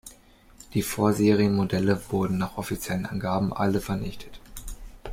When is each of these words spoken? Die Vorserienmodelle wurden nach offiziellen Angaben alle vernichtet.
Die 0.73 0.81
Vorserienmodelle 0.81 2.01
wurden 2.09 2.39
nach 2.39 2.57
offiziellen 2.57 3.05
Angaben 3.05 3.53
alle 3.53 3.79
vernichtet. 3.79 4.39